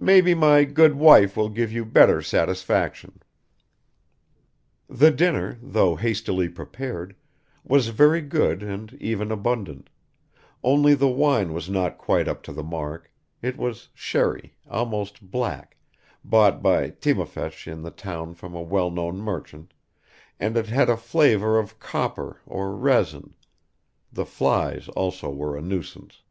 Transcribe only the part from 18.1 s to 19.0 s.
from a well